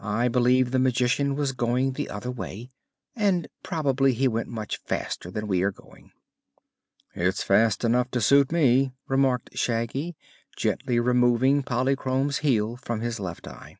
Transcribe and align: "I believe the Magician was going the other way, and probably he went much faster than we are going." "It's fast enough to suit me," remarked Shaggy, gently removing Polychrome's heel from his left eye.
"I 0.00 0.26
believe 0.26 0.72
the 0.72 0.80
Magician 0.80 1.36
was 1.36 1.52
going 1.52 1.92
the 1.92 2.10
other 2.10 2.32
way, 2.32 2.72
and 3.14 3.46
probably 3.62 4.12
he 4.14 4.26
went 4.26 4.48
much 4.48 4.78
faster 4.78 5.30
than 5.30 5.46
we 5.46 5.62
are 5.62 5.70
going." 5.70 6.10
"It's 7.14 7.44
fast 7.44 7.84
enough 7.84 8.10
to 8.10 8.20
suit 8.20 8.50
me," 8.50 8.90
remarked 9.06 9.56
Shaggy, 9.56 10.16
gently 10.56 10.98
removing 10.98 11.62
Polychrome's 11.62 12.38
heel 12.38 12.74
from 12.78 13.00
his 13.00 13.20
left 13.20 13.46
eye. 13.46 13.76